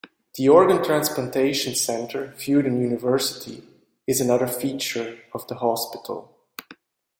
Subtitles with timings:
[0.33, 3.61] The Organ Transplantation Center, Fudan University,
[4.07, 6.39] is another feature of the hospital.